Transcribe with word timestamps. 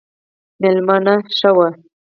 مېلمانه 0.61 1.15
ښه 1.37 1.49
وو 1.57 1.67